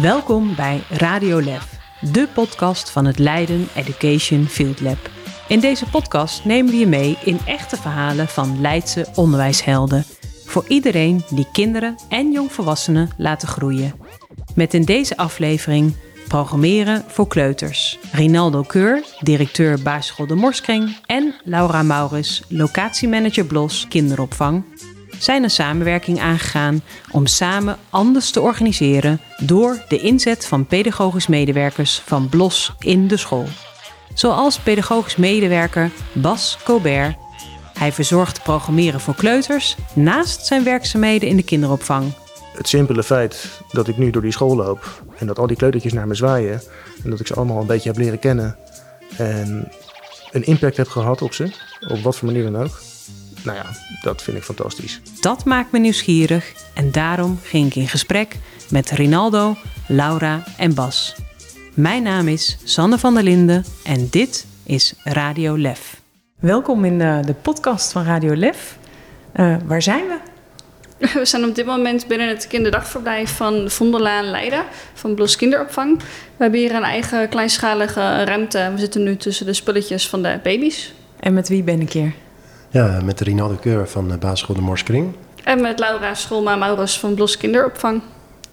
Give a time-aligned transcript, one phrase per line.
[0.00, 1.62] Welkom bij Radio Lab,
[2.12, 5.10] de podcast van het Leiden Education Field Lab.
[5.48, 10.04] In deze podcast nemen we je mee in echte verhalen van Leidse onderwijshelden.
[10.44, 13.94] Voor iedereen die kinderen en jongvolwassenen laten groeien.
[14.54, 15.94] Met in deze aflevering
[16.28, 17.98] Programmeren voor kleuters.
[18.12, 24.64] Rinaldo Keur, directeur basisschool De Morskring en Laura Maurus, locatiemanager Blos kinderopvang,
[25.22, 32.02] zijn een samenwerking aangegaan om samen anders te organiseren door de inzet van pedagogisch medewerkers
[32.06, 33.46] van Blos in de school.
[34.14, 37.16] Zoals pedagogisch medewerker Bas Colbert.
[37.78, 42.12] Hij verzorgt programmeren voor kleuters naast zijn werkzaamheden in de kinderopvang
[42.52, 45.92] het simpele feit dat ik nu door die school loop en dat al die kleutertjes
[45.92, 46.62] naar me zwaaien
[47.04, 48.56] en dat ik ze allemaal een beetje heb leren kennen
[49.16, 49.68] en
[50.32, 51.52] een impact heb gehad op ze,
[51.88, 52.80] op wat voor manier dan ook.
[53.44, 53.66] Nou ja,
[54.02, 55.00] dat vind ik fantastisch.
[55.20, 58.36] Dat maakt me nieuwsgierig en daarom ging ik in gesprek
[58.70, 59.56] met Rinaldo,
[59.88, 61.14] Laura en Bas.
[61.74, 66.00] Mijn naam is Sanne van der Linden en dit is Radio Lef.
[66.40, 68.78] Welkom in de, eh, de podcast van Radio Lef.
[69.36, 70.18] Uh, waar zijn we?
[71.18, 75.98] We zijn op dit moment binnen het kinderdagverblijf van Vondellaan Leiden, van Blos Kinderopvang.
[75.98, 76.04] We
[76.42, 78.70] hebben hier een eigen kleinschalige ruimte.
[78.74, 80.92] We zitten nu tussen de spulletjes van de baby's.
[81.20, 82.12] En met wie ben ik hier?
[82.72, 85.14] Ja, met Rinaldo Keur van de basisschool De Morskring.
[85.44, 88.02] En met Laura Schoolma Maurus van Blos Kinderopvang.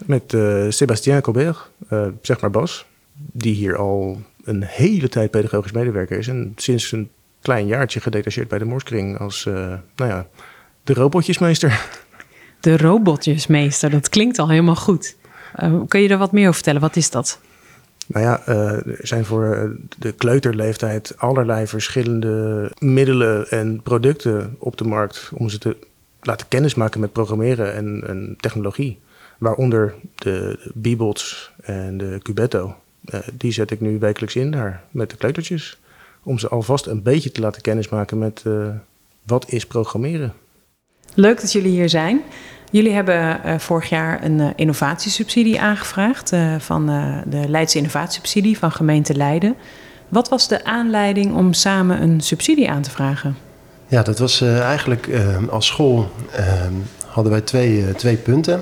[0.05, 1.57] Met uh, Sébastien Colbert,
[1.89, 6.27] uh, zeg maar Bas, die hier al een hele tijd pedagogisch medewerker is.
[6.27, 7.09] En sinds een
[7.41, 9.53] klein jaartje gedetacheerd bij de Morskring als, uh,
[9.95, 10.27] nou ja,
[10.83, 11.85] de robotjesmeester.
[12.59, 15.15] De robotjesmeester, dat klinkt al helemaal goed.
[15.63, 16.81] Uh, kun je er wat meer over vertellen?
[16.81, 17.39] Wat is dat?
[18.11, 24.83] Nou ja, uh, er zijn voor de kleuterleeftijd allerlei verschillende middelen en producten op de
[24.83, 25.77] markt om ze te
[26.21, 28.99] laten kennismaken met programmeren en, en technologie.
[29.37, 32.75] Waaronder de Bebots en de Cubetto.
[33.05, 35.79] Uh, die zet ik nu wekelijks in daar met de kleutertjes.
[36.23, 38.43] Om ze alvast een beetje te laten kennismaken met
[39.23, 40.33] wat is programmeren.
[41.13, 42.21] Leuk dat jullie hier zijn.
[42.71, 46.85] Jullie hebben uh, vorig jaar een uh, innovatiesubsidie aangevraagd uh, van
[47.25, 49.55] de Leidse innovatiesubsidie van gemeente Leiden.
[50.09, 53.37] Wat was de aanleiding om samen een subsidie aan te vragen?
[53.87, 55.09] Ja, dat was eigenlijk
[55.49, 56.11] als school
[57.05, 58.59] hadden wij twee, twee punten.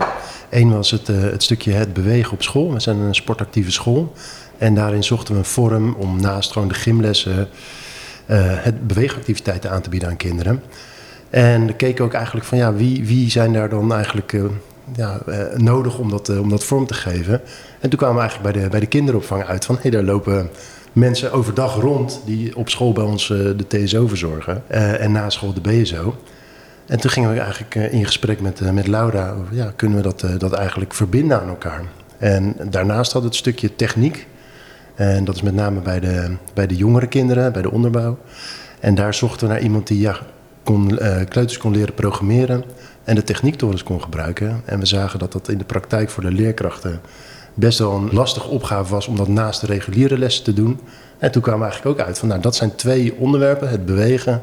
[0.49, 2.73] Eén was het, het stukje het bewegen op school.
[2.73, 4.13] We zijn een sportactieve school.
[4.57, 7.47] En daarin zochten we een vorm om naast gewoon de gymlessen
[8.35, 10.61] het beweegactiviteiten aan te bieden aan kinderen.
[11.29, 14.43] En we keken ook eigenlijk van ja, wie, wie zijn daar dan eigenlijk uh,
[14.95, 17.41] ja, uh, nodig om dat, uh, om dat vorm te geven.
[17.79, 20.03] En toen kwamen we eigenlijk bij de, bij de kinderopvang uit van hé, hey, daar
[20.03, 20.49] lopen
[20.91, 25.61] mensen overdag rond die op school bij ons de TSO verzorgen en na school de
[25.61, 26.15] BSO.
[26.85, 30.39] En toen gingen we eigenlijk in gesprek met, met Laura over ja, kunnen we dat,
[30.39, 31.81] dat eigenlijk verbinden aan elkaar.
[32.17, 34.27] En daarnaast had het stukje techniek.
[34.95, 38.17] En dat is met name bij de, bij de jongere kinderen, bij de onderbouw.
[38.79, 40.19] En daar zochten we naar iemand die ja,
[40.67, 42.63] kon, uh, kleuters kon leren programmeren
[43.03, 44.61] en de techniektorens kon gebruiken.
[44.65, 47.01] En we zagen dat dat in de praktijk voor de leerkrachten
[47.53, 50.79] best wel een lastige opgave was om dat naast de reguliere lessen te doen.
[51.17, 54.41] En toen kwamen we eigenlijk ook uit van nou, dat zijn twee onderwerpen, het bewegen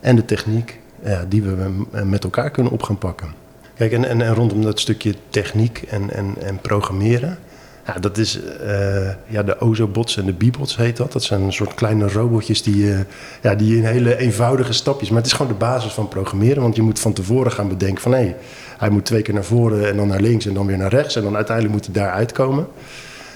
[0.00, 3.28] en de techniek, ja, die we met elkaar kunnen op gaan pakken.
[3.74, 7.38] Kijk, en, en, en rondom dat stukje techniek en, en, en programmeren,
[7.86, 11.12] ja, dat is uh, ja, de Ozobots en de Bibots heet dat.
[11.12, 12.98] Dat zijn een soort kleine robotjes die, uh,
[13.42, 15.08] ja, die in hele eenvoudige stapjes...
[15.08, 16.62] Maar het is gewoon de basis van programmeren.
[16.62, 18.12] Want je moet van tevoren gaan bedenken van...
[18.12, 18.36] hé, hey,
[18.78, 21.16] hij moet twee keer naar voren en dan naar links en dan weer naar rechts.
[21.16, 22.66] En dan uiteindelijk moet hij daar uitkomen.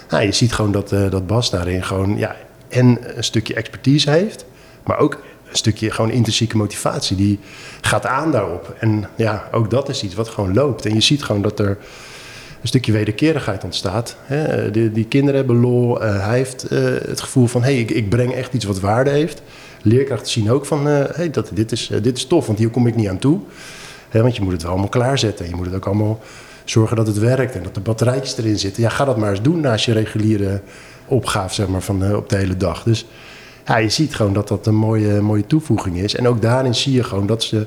[0.08, 2.18] Nou, je ziet gewoon dat, uh, dat Bas daarin gewoon...
[2.18, 2.36] Ja,
[2.68, 4.44] en een stukje expertise heeft,
[4.84, 5.12] maar ook
[5.50, 7.16] een stukje gewoon intrinsieke motivatie.
[7.16, 7.38] Die
[7.80, 8.74] gaat aan daarop.
[8.78, 10.86] En ja, ook dat is iets wat gewoon loopt.
[10.86, 11.78] En je ziet gewoon dat er
[12.60, 14.16] een stukje wederkerigheid ontstaat.
[14.22, 14.70] Hè?
[14.70, 16.02] Die, die, kinderen hebben lol.
[16.02, 16.78] Uh, hij heeft uh,
[17.08, 19.42] het gevoel van, hé, hey, ik, ik, breng echt iets wat waarde heeft.
[19.82, 22.86] Leerkrachten zien ook van, uh, hey, dat, dit, is, dit is tof, want hier kom
[22.86, 23.40] ik niet aan toe.
[24.08, 25.48] Hè, want je moet het wel allemaal klaarzetten.
[25.48, 26.20] Je moet het ook allemaal
[26.64, 28.82] zorgen dat het werkt en dat de batterijtjes erin zitten.
[28.82, 30.60] Ja, ga dat maar eens doen naast je reguliere
[31.06, 32.82] opgave zeg maar, van, op de hele dag.
[32.82, 33.06] Dus
[33.66, 36.14] ja, je ziet gewoon dat dat een mooie, mooie toevoeging is.
[36.14, 37.66] En ook daarin zie je gewoon dat ze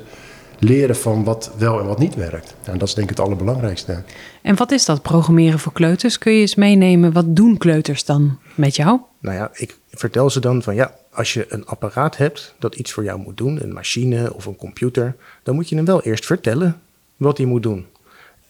[0.58, 2.54] leren van wat wel en wat niet werkt.
[2.64, 4.02] En dat is denk ik het allerbelangrijkste.
[4.42, 6.18] En wat is dat programmeren voor kleuters?
[6.18, 9.00] Kun je eens meenemen, wat doen kleuters dan met jou?
[9.18, 12.92] Nou ja, ik vertel ze dan van ja, als je een apparaat hebt dat iets
[12.92, 16.26] voor jou moet doen, een machine of een computer, dan moet je hem wel eerst
[16.26, 16.80] vertellen
[17.16, 17.86] wat hij moet doen.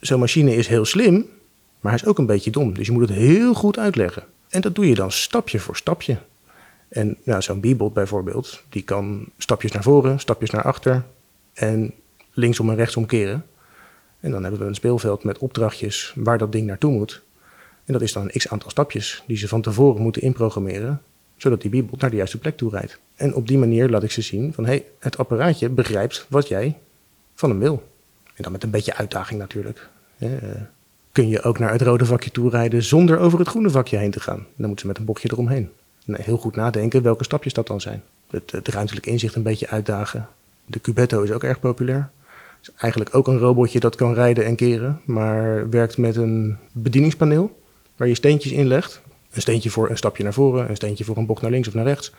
[0.01, 1.27] Zo'n machine is heel slim,
[1.81, 2.75] maar hij is ook een beetje dom.
[2.75, 4.23] Dus je moet het heel goed uitleggen.
[4.49, 6.19] En dat doe je dan stapje voor stapje.
[6.89, 11.05] En nou, zo'n Bebot bijvoorbeeld, die kan stapjes naar voren, stapjes naar achter
[11.55, 11.95] en
[12.33, 13.47] linksom en rechtsom keren.
[14.21, 17.23] En dan hebben we een speelveld met opdrachtjes waar dat ding naartoe moet.
[17.85, 21.03] En dat is dan een x aantal stapjes die ze van tevoren moeten inprogrammeren,
[21.37, 22.99] zodat die bibel naar de juiste plek toe rijdt.
[23.15, 26.79] En op die manier laat ik ze zien van, hey, het apparaatje begrijpt wat jij
[27.35, 27.83] van hem wil.
[28.35, 29.89] En dan met een beetje uitdaging natuurlijk.
[30.19, 30.31] Eh,
[31.13, 34.11] kun je ook naar het rode vakje toe rijden zonder over het groene vakje heen
[34.11, 34.47] te gaan?
[34.57, 35.71] Dan moeten ze met een bochtje eromheen.
[36.07, 38.03] En heel goed nadenken welke stapjes dat dan zijn.
[38.31, 40.29] Het, het ruimtelijk inzicht een beetje uitdagen.
[40.67, 42.11] De Cubetto is ook erg populair.
[42.63, 47.61] is eigenlijk ook een robotje dat kan rijden en keren, maar werkt met een bedieningspaneel
[47.97, 49.01] waar je steentjes in legt.
[49.31, 51.75] Een steentje voor een stapje naar voren, een steentje voor een bocht naar links of
[51.75, 52.13] naar rechts.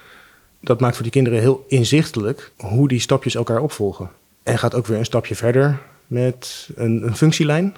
[0.60, 4.10] Dat maakt voor die kinderen heel inzichtelijk hoe die stapjes elkaar opvolgen.
[4.44, 7.76] En gaat ook weer een stapje verder met een, een functielijn,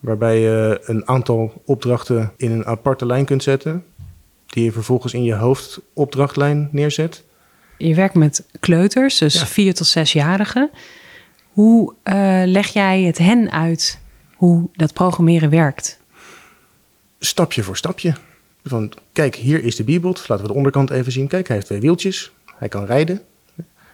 [0.00, 3.84] waarbij je een aantal opdrachten in een aparte lijn kunt zetten,
[4.46, 7.24] die je vervolgens in je hoofdopdrachtlijn neerzet.
[7.78, 9.46] Je werkt met kleuters, dus Ja.
[9.46, 10.70] vier tot zesjarigen.
[11.52, 13.98] Hoe eh, leg jij het hen uit
[14.36, 15.98] hoe dat programmeren werkt?
[17.18, 18.14] stapje voor stapje.
[18.64, 20.28] Van, kijk, hier is de bibot.
[20.28, 21.26] Laten we de onderkant even zien.
[21.28, 22.32] Kijk, hij heeft twee wieltjes.
[22.56, 23.22] Hij kan rijden.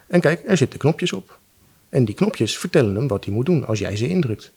[0.09, 1.39] En kijk, er zitten knopjes op.
[1.89, 4.53] En die knopjes vertellen hem wat hij moet doen als jij ze indrukt.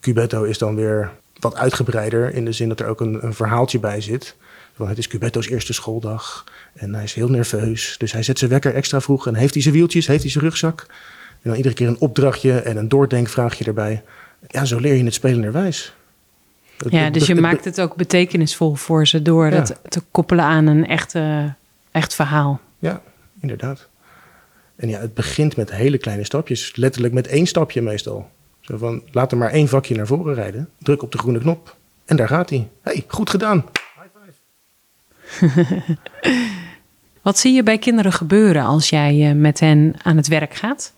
[0.00, 3.78] Cubetto is dan weer wat uitgebreider in de zin dat er ook een, een verhaaltje
[3.78, 4.36] bij zit.
[4.88, 6.44] Het is Cubetto's eerste schooldag
[6.74, 7.94] en hij is heel nerveus.
[7.98, 10.44] Dus hij zet zijn wekker extra vroeg en heeft hij zijn wieltjes, heeft hij zijn
[10.44, 10.86] rugzak.
[11.42, 14.02] En dan iedere keer een opdrachtje en een doordenkvraagje erbij.
[14.48, 15.94] Ja, zo leer je het spelenderwijs.
[16.76, 19.50] Het- Ja, het- dus je het- maakt het ook betekenisvol voor ze door Ja.
[19.50, 21.54] dat te koppelen aan een echte,
[21.90, 22.60] echt verhaal.
[22.78, 23.02] Ja,
[23.40, 23.88] inderdaad.
[24.76, 26.76] En ja, het begint met hele kleine stapjes.
[26.76, 28.30] Letterlijk met één stapje meestal.
[28.60, 30.68] Zo van, laat er maar één vakje naar voren rijden.
[30.78, 31.76] Druk op de groene knop.
[32.04, 32.68] En daar gaat hij.
[32.82, 33.64] hey, goed gedaan.
[37.22, 40.92] Wat zie je bij kinderen gebeuren als jij eh, met hen aan het werk gaat?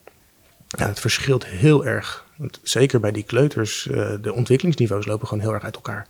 [0.69, 2.25] Ja, het verschilt heel erg.
[2.63, 6.07] Zeker bij die kleuters, eh, de ontwikkelingsniveaus lopen gewoon heel erg uit elkaar.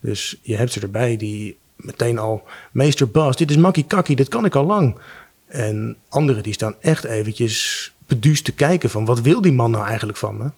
[0.00, 2.42] Dus je hebt ze erbij die meteen al...
[2.70, 4.98] Meester Bas, dit is makkie kakkie, dit kan ik al lang.
[5.46, 9.04] En anderen die staan echt eventjes beduusd te kijken van...
[9.04, 10.50] wat wil die man nou eigenlijk van me?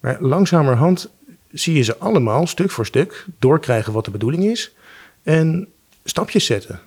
[0.00, 1.10] Maar langzamerhand
[1.50, 4.74] zie je ze allemaal stuk voor stuk doorkrijgen wat de bedoeling is.
[5.22, 5.68] En
[6.08, 6.80] stapjes zetten.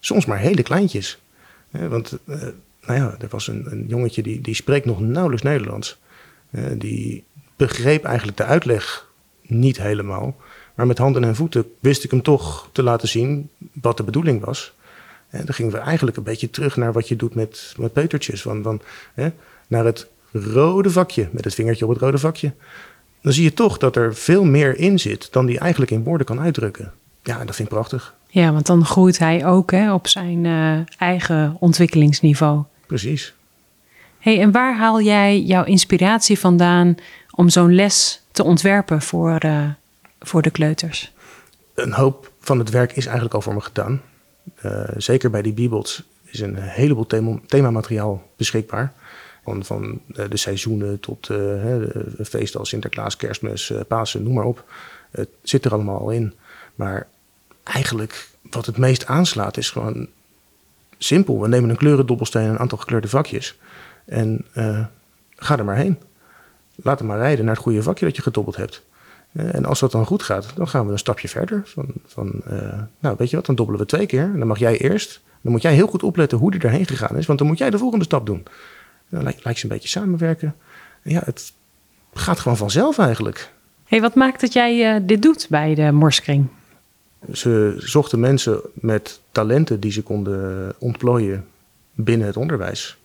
[0.00, 1.18] Soms maar hele kleintjes.
[1.70, 2.40] Want eh,
[2.86, 5.98] nou ja, er was een, een jongetje die, die spreekt nog nauwelijks Nederlands.
[6.50, 7.24] Eh, die
[7.56, 9.08] begreep eigenlijk de uitleg
[9.42, 10.36] niet helemaal.
[10.74, 14.44] Maar met handen en voeten wist ik hem toch te laten zien wat de bedoeling
[14.44, 14.74] was.
[15.28, 18.42] En dan gingen we eigenlijk een beetje terug naar wat je doet met, met peutertjes.
[18.42, 18.80] Van, van,
[19.14, 19.28] hè,
[19.66, 22.52] naar het rode vakje, met het vingertje op het rode vakje.
[23.20, 26.26] Dan zie je toch dat er veel meer in zit dan die eigenlijk in woorden
[26.26, 26.92] kan uitdrukken.
[27.22, 28.15] Ja, dat vind ik prachtig.
[28.36, 32.62] Ja, want dan groeit hij ook hè, op zijn eh, eigen ontwikkelingsniveau.
[32.86, 33.34] Precies.
[34.18, 36.94] Hey, en waar haal jij jouw inspiratie vandaan
[37.30, 39.68] om zo'n les te ontwerpen voor, eh,
[40.20, 41.12] voor de kleuters?
[41.74, 44.02] een hoop van het werk is eigenlijk al voor me gedaan.
[44.54, 48.92] Eh, zeker bij die bibels is een heleboel thema, themamateriaal beschikbaar.
[49.44, 51.30] Van, van de seizoenen tot
[52.24, 54.64] feesten als Sinterklaas, Kerstmis, Pasen, noem maar op.
[55.10, 56.34] Het zit er allemaal al in.
[56.74, 57.06] Maar
[57.72, 60.08] eigenlijk wat het meest aanslaat is gewoon
[60.98, 61.40] simpel.
[61.40, 63.58] We nemen een kleurendobbelsteen en een aantal gekleurde vakjes.
[64.04, 64.84] En eh,
[65.36, 65.98] ga er maar heen.
[66.74, 68.82] Laat hem maar rijden naar het goede vakje dat je gedobbeld hebt.
[69.32, 71.62] Eh, En als dat dan goed gaat, dan gaan we een stapje verder.
[71.64, 74.22] Van, van, eh, nou, weet je wat, dan dobbelen we twee keer.
[74.22, 75.20] En dan mag jij eerst.
[75.40, 77.26] Dan moet jij heel goed opletten hoe die erheen gegaan is.
[77.26, 78.44] Want dan moet jij de volgende stap doen.
[79.08, 80.54] Dan lijkt, ze een beetje samenwerken.
[81.02, 81.52] En ja, het
[82.14, 83.52] gaat gewoon vanzelf eigenlijk.
[83.84, 86.48] Hey, wat maakt dat jij dit doet bij de Morskring?
[87.32, 91.46] Ze zochten mensen met talenten die ze konden ontplooien
[91.94, 92.98] binnen het onderwijs.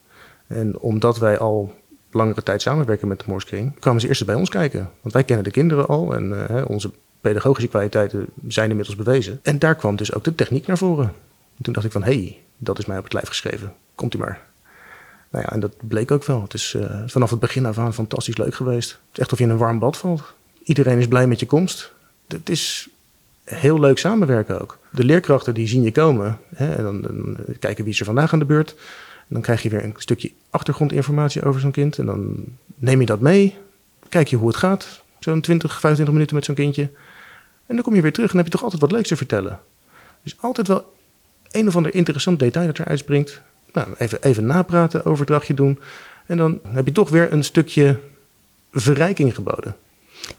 [0.48, 1.74] En omdat wij al
[2.12, 4.90] langere tijd samenwerken met de Morskring, kwamen ze eerst bij ons kijken.
[5.02, 6.92] Want wij kennen de kinderen al en eh, onze
[7.22, 9.40] pedagogische kwaliteiten zijn inmiddels bewezen.
[9.44, 11.06] En daar kwam dus ook de techniek naar voren.
[11.58, 13.74] En toen dacht ik van, hé, hey, dat is mij op het lijf geschreven.
[13.96, 14.42] Komt u maar.
[15.30, 16.42] Nou ja, en dat bleek ook wel.
[16.42, 18.92] Het is eh, vanaf het begin af aan fantastisch leuk geweest.
[18.92, 20.34] Het is echt of je in een warm bad valt.
[20.64, 21.94] Iedereen is blij met je komst.
[22.28, 22.90] Het is
[23.56, 24.78] heel leuk samenwerken ook.
[24.90, 26.40] De leerkrachten die zien je komen.
[26.56, 28.70] Hè, en dan, dan kijken wie is er vandaag aan de beurt.
[29.18, 31.98] En dan krijg je weer een stukje achtergrondinformatie over zo'n kind.
[31.98, 33.58] En dan neem je dat mee.
[34.10, 35.04] Kijk je hoe het gaat.
[35.20, 36.90] Zo'n 20, 25 minuten met zo'n kindje.
[37.66, 39.60] En dan kom je weer terug en heb je toch altijd wat leuks te vertellen.
[40.24, 40.94] Dus altijd wel
[41.52, 43.42] een of ander interessant detail dat eruit springt.
[43.74, 45.80] Nou, even, even napraten, overdrachtje doen.
[46.26, 48.00] En dan heb je toch weer een stukje
[48.72, 49.76] verrijking geboden.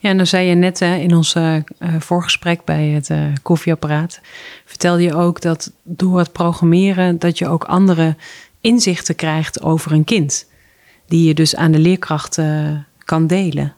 [0.03, 1.63] Ja, en dan zei je net hè, in ons eh, eh,
[1.99, 4.21] voorgesprek bij het eh, koffieapparaat,
[4.65, 8.17] vertelde je ook dat door het programmeren dat je ook andere
[8.61, 10.47] inzichten krijgt over een kind,
[11.07, 13.75] die je dus aan de leerkrachten kan delen.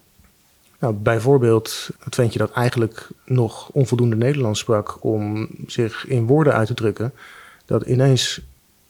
[0.79, 6.67] Nou, bijvoorbeeld het ventje dat eigenlijk nog onvoldoende Nederlands sprak om zich in woorden uit
[6.67, 7.13] te drukken,
[7.67, 8.41] dat ineens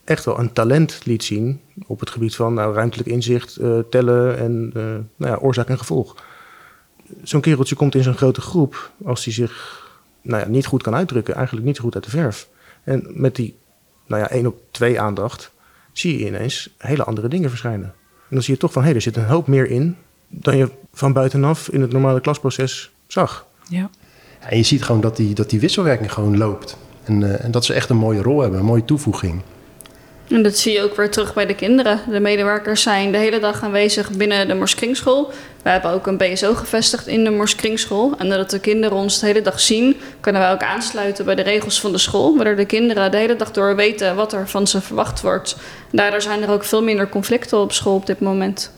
[0.04, 3.58] echt wel een talent liet zien op het gebied van nou, ruimtelijk inzicht,
[3.90, 4.70] tellen en
[5.16, 6.16] nou ja, oorzaak en gevolg.
[7.22, 9.82] Zo'n kereltje komt in zo'n grote groep als hij zich
[10.22, 12.48] nou ja, niet goed kan uitdrukken, eigenlijk niet goed uit de verf.
[12.84, 13.56] En met die
[14.06, 15.52] nou ja, één op twee aandacht
[15.92, 17.94] zie je ineens hele andere dingen verschijnen.
[18.28, 19.96] En dan zie je toch van hé, hey, er zit een hoop meer in
[20.28, 23.46] dan je van buitenaf in het normale klasproces zag.
[23.68, 23.90] Ja.
[24.40, 26.76] En je ziet gewoon dat die, dat die wisselwerking gewoon loopt.
[27.04, 29.42] En, uh, en dat ze echt een mooie rol hebben, een mooie toevoeging.
[30.28, 32.00] En dat zie je ook weer terug bij de kinderen.
[32.08, 35.32] De medewerkers zijn de hele dag aanwezig binnen de Morskringschool.
[35.62, 38.14] We hebben ook een BSO gevestigd in de Morskringschool.
[38.18, 41.42] En dat de kinderen ons de hele dag zien, kunnen wij ook aansluiten bij de
[41.42, 42.36] regels van de school.
[42.36, 45.56] Waardoor de kinderen de hele dag door weten wat er van ze verwacht wordt.
[45.90, 48.72] Daardoor zijn er ook veel minder conflicten op school op dit moment.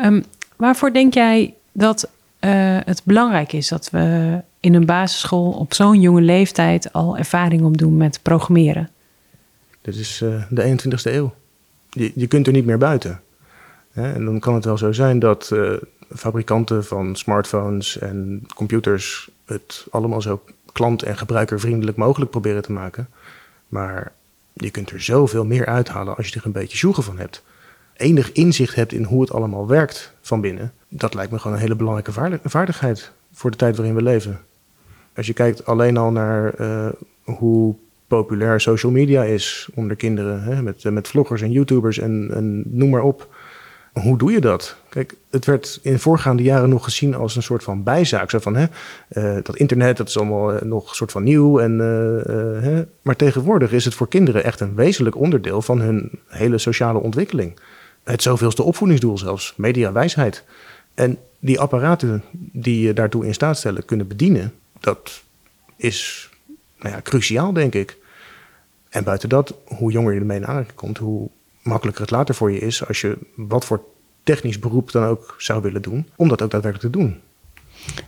[0.00, 0.24] Um,
[0.56, 2.08] waarvoor denk jij dat
[2.40, 2.50] uh,
[2.84, 7.96] het belangrijk is dat we in een basisschool op zo'n jonge leeftijd al ervaring opdoen
[7.96, 8.88] met programmeren?
[9.84, 11.34] Dit is uh, de 21ste eeuw.
[11.90, 13.20] Je, je kunt er niet meer buiten.
[13.92, 14.12] Hè?
[14.12, 15.72] En dan kan het wel zo zijn dat uh,
[16.14, 23.08] fabrikanten van smartphones en computers het allemaal zo klant- en gebruikervriendelijk mogelijk proberen te maken.
[23.68, 24.12] Maar
[24.52, 27.42] je kunt er zoveel meer uithalen als je er een beetje zoegen van hebt.
[27.96, 30.72] Enig inzicht hebt in hoe het allemaal werkt van binnen.
[30.88, 34.40] Dat lijkt me gewoon een hele belangrijke vaardigheid voor de tijd waarin we leven.
[35.16, 36.88] Als je kijkt alleen al naar uh,
[37.22, 37.74] hoe
[38.06, 40.42] populair social media is onder kinderen.
[40.42, 43.28] Hè, met, met vloggers en YouTubers en, en noem maar op.
[43.92, 44.76] Hoe doe je dat?
[44.88, 48.30] Kijk, het werd in voorgaande jaren nog gezien als een soort van bijzaak.
[48.30, 48.66] Zo van, hè,
[49.12, 51.58] uh, dat internet, dat is allemaal uh, nog een soort van nieuw.
[51.58, 51.78] En,
[52.62, 52.84] hè.
[53.02, 57.58] Maar tegenwoordig is het voor kinderen echt een wezenlijk onderdeel van hun hele sociale ontwikkeling.
[58.04, 60.44] Het zoveelste opvoedingsdoel zelfs, mediawijsheid.
[60.94, 65.22] En die apparaten die je daartoe in staat stellen kunnen bedienen, dat
[65.76, 66.30] is
[66.78, 67.96] nou ja, cruciaal, denk ik.
[68.88, 71.28] En buiten dat, hoe jonger je ermee in aanraking komt, hoe
[71.62, 73.84] makkelijker het later voor je is als je wat voor
[74.22, 77.20] technisch beroep dan ook zou willen doen, om dat ook daadwerkelijk te doen.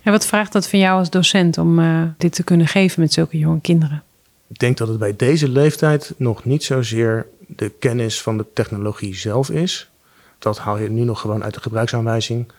[0.02, 3.12] En wat vraagt dat van jou als docent om uh, dit te kunnen geven met
[3.12, 4.02] zulke jonge kinderen?
[4.48, 9.16] Ik denk dat het bij deze leeftijd nog niet zozeer de kennis van de technologie
[9.16, 9.90] zelf is.
[10.38, 12.52] Dat haal je nu nog gewoon uit de gebruiksaanwijzing.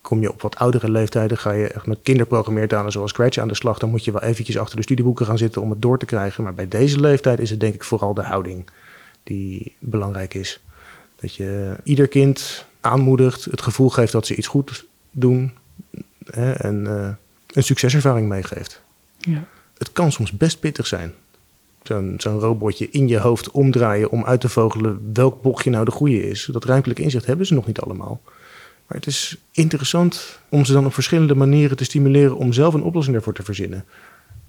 [0.00, 3.54] Kom je op wat oudere leeftijden, ga je echt met kinderprogrammeertalen zoals Scratch aan de
[3.54, 6.06] slag, dan moet je wel eventjes achter de studieboeken gaan zitten om het door te
[6.06, 6.44] krijgen.
[6.44, 8.70] Maar bij deze leeftijd is het denk ik vooral de houding
[9.22, 10.60] die belangrijk is.
[11.20, 15.52] Dat je ieder kind aanmoedigt, het gevoel geeft dat ze iets goed doen
[16.30, 17.08] hè, en uh,
[17.46, 18.82] een succeservaring meegeeft.
[19.18, 19.44] Ja.
[19.78, 21.12] Het kan soms best pittig zijn.
[21.82, 25.90] Zo'n zo'n robotje in je hoofd omdraaien om uit te vogelen welk bochtje nou de
[25.90, 26.48] goede is.
[26.52, 28.20] Dat ruimtelijk inzicht hebben ze nog niet allemaal.
[28.88, 32.82] Maar het is interessant om ze dan op verschillende manieren te stimuleren om zelf een
[32.82, 33.84] oplossing daarvoor te verzinnen.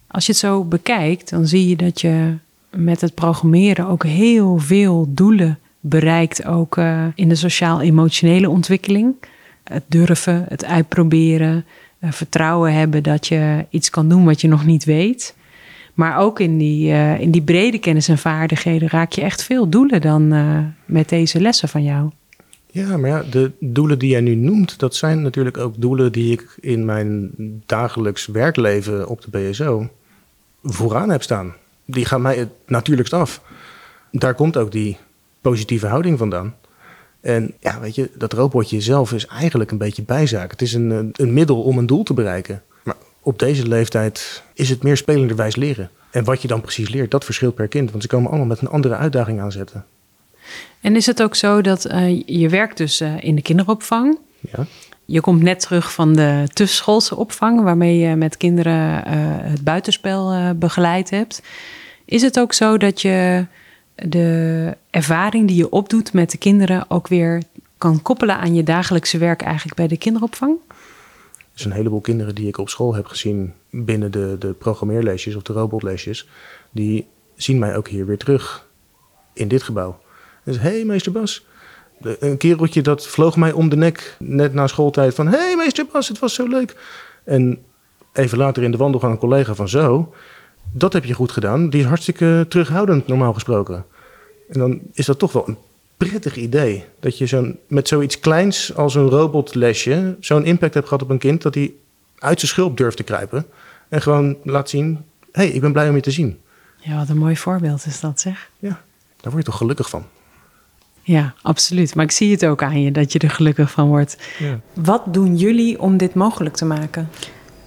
[0.07, 2.33] Als je het zo bekijkt, dan zie je dat je
[2.69, 9.15] met het programmeren ook heel veel doelen bereikt, ook uh, in de sociaal-emotionele ontwikkeling.
[9.63, 11.65] Het durven, het uitproberen,
[11.99, 15.35] uh, vertrouwen hebben dat je iets kan doen wat je nog niet weet.
[15.93, 19.69] Maar ook in die, uh, in die brede kennis en vaardigheden raak je echt veel
[19.69, 20.27] doelen dan
[20.85, 22.09] met deze lessen van jou.
[22.71, 26.31] Ja, maar ja, de doelen die jij nu noemt, dat zijn natuurlijk ook doelen die
[26.31, 27.31] ik in mijn
[27.65, 29.89] dagelijks werkleven op de BSO
[30.63, 31.53] vooraan heb staan.
[31.85, 33.41] Die gaan mij het natuurlijkst af.
[34.11, 34.97] Daar komt ook die
[35.41, 36.55] positieve houding vandaan.
[37.21, 40.51] En ja, weet je, dat robotje zelf is eigenlijk een beetje bijzaak.
[40.51, 42.63] Het is een, een middel om een doel te bereiken.
[42.83, 45.89] Maar op deze leeftijd is het meer spelenderwijs leren.
[46.11, 47.91] En wat je dan precies leert, dat verschilt per kind.
[47.91, 49.85] Want ze komen allemaal met een andere uitdaging aanzetten.
[50.81, 54.19] En is het ook zo dat uh, je werkt dus uh, in de kinderopvang?
[54.51, 54.65] Ja.
[55.05, 59.13] Je komt net terug van de tussenschoolse opvang, waarmee je met kinderen uh,
[59.51, 61.41] het buitenspel begeleid hebt.
[62.05, 63.45] Is het ook zo dat je
[63.95, 67.43] de ervaring die je opdoet met de kinderen ook weer
[67.77, 70.57] kan koppelen aan je dagelijkse werk eigenlijk bij de kinderopvang?
[71.37, 75.35] Er zijn een heleboel kinderen die ik op school heb gezien binnen de, de programmeerleesjes
[75.35, 76.27] of de robotlesjes.
[76.71, 78.67] Die zien mij ook hier weer terug
[79.33, 79.99] in dit gebouw.
[80.49, 81.45] Dus, hé hey, meester Bas.
[82.19, 85.27] Een kereltje dat vloog mij om de nek net na schooltijd van...
[85.27, 86.75] hé hey, meester Bas, het was zo leuk.
[87.23, 87.57] En
[88.13, 90.13] even later in de wandelgang een collega van zo...
[90.71, 91.69] dat heb je goed gedaan.
[91.69, 93.85] Die is hartstikke terughoudend normaal gesproken.
[94.49, 95.57] En dan is dat toch wel een
[95.97, 96.85] prettig idee.
[96.99, 100.15] Dat je zo'n, met zoiets kleins als een robotlesje...
[100.19, 101.41] zo'n impact hebt gehad op een kind...
[101.41, 101.73] dat hij
[102.17, 103.45] uit zijn schulp durft te kruipen.
[103.89, 105.05] En gewoon laat zien...
[105.31, 106.39] hé, hey, ik ben blij om je te zien.
[106.77, 108.49] Ja, wat een mooi voorbeeld is dat zeg.
[108.59, 108.81] Ja,
[109.21, 110.05] daar word je toch gelukkig van.
[111.09, 111.95] Ja, absoluut.
[111.95, 114.17] Maar ik zie het ook aan je dat je er gelukkig van wordt.
[114.37, 114.59] Ja.
[114.73, 117.09] Wat doen jullie om dit mogelijk te maken?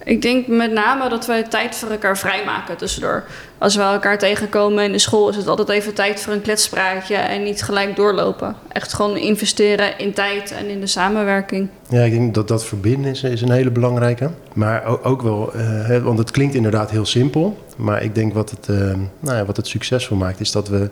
[0.03, 3.23] Ik denk met name dat wij tijd voor elkaar vrijmaken tussendoor.
[3.57, 7.15] Als we elkaar tegenkomen in de school, is het altijd even tijd voor een kletspraatje
[7.15, 8.55] en niet gelijk doorlopen.
[8.67, 11.67] Echt gewoon investeren in tijd en in de samenwerking.
[11.89, 14.29] Ja, ik denk dat dat verbinden is, is een hele belangrijke.
[14.53, 17.57] Maar ook, ook wel, eh, hè, want het klinkt inderdaad heel simpel.
[17.77, 18.75] Maar ik denk wat het, eh,
[19.19, 20.89] nou ja, wat het succesvol maakt, is dat we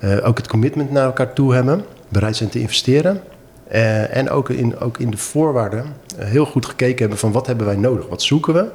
[0.00, 1.84] eh, ook het commitment naar elkaar toe hebben.
[2.08, 3.22] Bereid zijn te investeren.
[3.68, 5.84] Eh, en ook in, ook in de voorwaarden
[6.18, 8.08] eh, heel goed gekeken hebben van wat hebben wij nodig?
[8.08, 8.68] Wat zoeken we?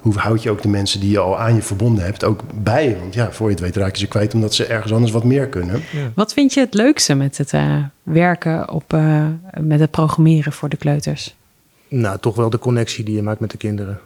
[0.00, 2.88] Hoe houd je ook de mensen die je al aan je verbonden hebt ook bij
[2.88, 2.98] je?
[2.98, 5.24] Want ja, voor je het weet raak je ze kwijt omdat ze ergens anders wat
[5.24, 5.82] meer kunnen.
[6.14, 9.26] Wat vind je het leukste met het eh, werken op, eh,
[9.60, 11.36] met het programmeren voor de kleuters?
[11.88, 14.00] Nou, toch wel de connectie die je maakt met de kinderen.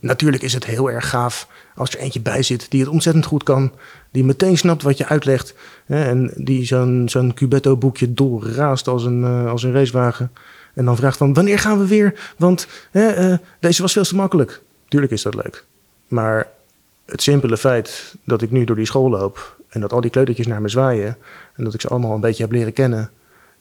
[0.00, 3.42] Natuurlijk is het heel erg gaaf als er eentje bij zit die het ontzettend goed
[3.42, 3.72] kan.
[4.10, 5.54] Die meteen snapt wat je uitlegt.
[5.86, 10.32] Hè, en die zo'n zo'n Cubetto-boekje dolraast als een, eh, als een racewagen.
[10.74, 12.32] En dan vraagt van, wanneer gaan we weer?
[12.36, 14.60] Want hè, eh, deze was veel te makkelijk.
[14.88, 15.64] Tuurlijk is dat leuk.
[16.08, 16.48] Maar
[17.04, 19.58] het simpele feit dat ik nu door die school loop...
[19.68, 21.16] en dat al die kleutertjes naar me zwaaien...
[21.54, 23.10] en dat ik ze allemaal een beetje heb leren kennen...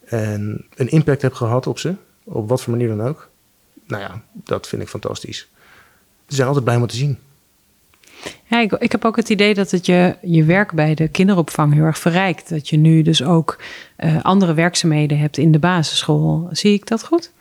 [0.06, 3.30] en een impact heb gehad op ze, op wat voor manier dan ook...
[3.88, 5.48] nou ja, dat vind ik fantastisch.
[6.30, 7.18] Ze zijn altijd blij om te zien.
[8.46, 11.74] Ja, ik, ik heb ook het idee dat het je, je werk bij de kinderopvang
[11.74, 12.50] heel erg verrijkt.
[12.50, 13.58] Dat je nu dus ook
[13.96, 16.48] eh, andere werkzaamheden hebt in de basisschool.
[16.52, 17.32] Zie ik dat goed?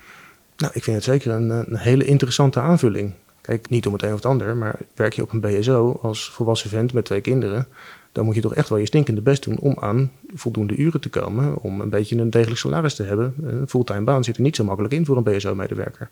[0.57, 3.13] Nou, ik vind het zeker een, een hele interessante aanvulling.
[3.41, 6.31] Kijk, niet om het een of het ander, maar werk je op een BSO als
[6.31, 7.67] volwassen vent met twee kinderen,
[8.13, 11.09] dan moet je toch echt wel je stinkende best doen om aan voldoende uren te
[11.09, 13.35] komen, om een beetje een degelijk salaris te hebben.
[13.43, 16.11] Een fulltime baan zit er niet zo makkelijk in voor een BSO-medewerker.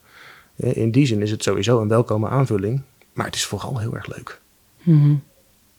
[0.57, 2.81] Eh, In die zin is het sowieso een welkome aanvulling,
[3.13, 4.41] maar het is vooral heel erg leuk.
[4.83, 5.11] Mhm.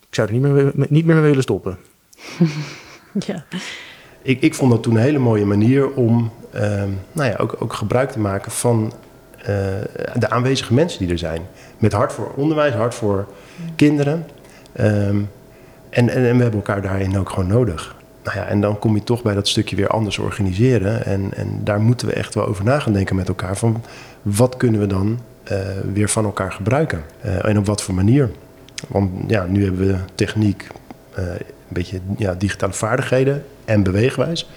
[0.08, 1.78] Ik zou er niet meer, niet meer mee willen stoppen.
[3.26, 3.44] Ja.
[4.22, 7.72] Ik, ik vond dat toen een hele mooie manier om ehm, nou ja, ook, ook
[7.72, 8.92] gebruik te maken van
[9.38, 9.46] eh,
[10.14, 11.42] de aanwezige mensen die er zijn.
[11.78, 13.26] Met hart voor onderwijs, hart voor
[13.76, 14.26] kinderen.
[14.72, 15.16] Ehm,
[15.90, 17.96] en, en, en we hebben elkaar daarin ook gewoon nodig.
[18.34, 21.04] Nou en dan kom je toch bij dat stukje weer anders organiseren.
[21.04, 23.56] En, en daar moeten we echt wel over na gaan denken met elkaar.
[23.56, 23.82] Van
[24.22, 25.58] wat kunnen we dan eh,
[25.92, 27.02] weer van elkaar gebruiken?
[27.20, 28.30] Eh, en op wat voor manier?
[28.88, 30.66] Want ja, nu hebben we techniek,
[31.14, 31.38] eh, een
[31.68, 34.50] beetje ja, digitale vaardigheden en beweegwijs.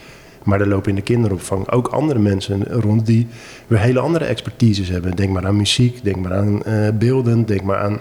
[0.43, 3.27] Maar er lopen in de kinderopvang ook andere mensen rond die
[3.67, 5.15] weer hele andere expertises hebben.
[5.15, 6.61] Denk maar aan muziek, denk maar aan
[6.97, 7.99] beelden, denk maar aan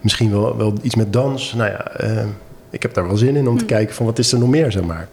[0.00, 1.54] misschien wel, wel iets met dans.
[1.54, 1.90] Nou ja,
[2.70, 4.72] ik heb daar wel zin in om te kijken van wat is er nog meer,
[4.72, 5.08] zeg maar.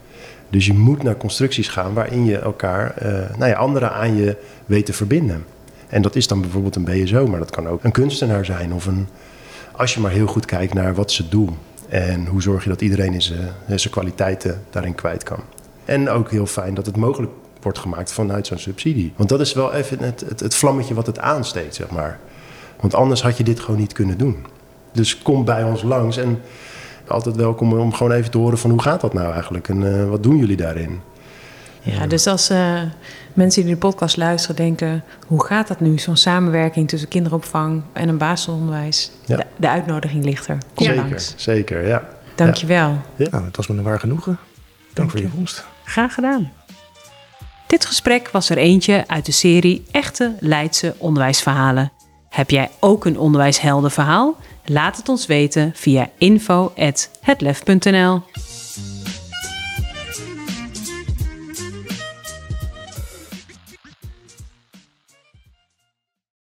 [0.50, 4.38] Dus je moet naar constructies gaan waarin je elkaar, eh, nou ja, anderen aan je
[4.66, 5.46] weet te verbinden.
[5.88, 8.86] En dat is dan bijvoorbeeld een BSO, maar dat kan ook een kunstenaar zijn of
[8.86, 9.08] een,
[9.72, 11.58] als je maar heel goed kijkt naar wat ze doen.
[11.90, 15.40] En hoe zorg je dat iedereen in zijn, in zijn kwaliteiten daarin kwijt kan.
[15.86, 19.14] En ook heel fijn dat het mogelijk wordt gemaakt vanuit zo'n subsidie.
[19.16, 22.20] Want dat is wel even het, het, het vlammetje wat het aansteekt, zeg maar.
[22.80, 24.46] Want anders had je dit gewoon niet kunnen doen.
[24.92, 26.42] Dus kom bij ons langs en
[27.08, 30.10] altijd welkom om gewoon even te horen van hoe gaat dat nou eigenlijk en eh,
[30.10, 31.02] wat doen jullie daarin?
[31.82, 32.82] Ja, dus als eh,
[33.34, 35.04] mensen die de podcast luisteren denken...
[35.28, 39.12] hoe gaat dat nu, zo'n samenwerking tussen kinderopvang en een basisonderwijs?
[39.26, 39.38] Ja.
[39.38, 40.58] De, de uitnodiging ligt er.
[40.74, 41.34] Kom zeker, langs.
[41.38, 42.08] zeker, ja.
[42.36, 42.98] Dank je wel.
[43.16, 44.38] Nou, het was me een waar genoegen.
[44.94, 45.66] Dank voor je komst.
[45.84, 46.52] Graag gedaan.
[47.68, 51.92] Dit gesprek was er eentje uit de serie Echte Leidse onderwijsverhalen.
[52.30, 54.36] Heb jij ook een onderwijsheldenverhaal?
[54.66, 58.22] Laat het ons weten via info.hetlef.nl